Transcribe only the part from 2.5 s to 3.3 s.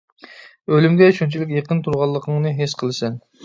ھېس قىلىسەن.